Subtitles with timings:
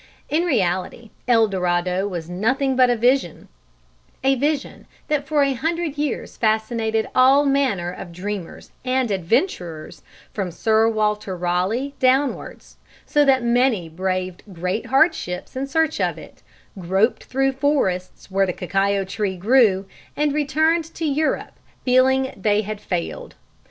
[0.29, 3.49] In reality, El Dorado was nothing but a vision,
[4.23, 10.01] a vision that for a hundred years fascinated all manner of dreamers and adventurers
[10.33, 16.41] from Sir Walter Raleigh downwards, so that many braved great hardships in search of it,
[16.79, 19.85] groped through the forests where the cacao tree grew,
[20.17, 23.35] and returned to Europe feeling they had failed.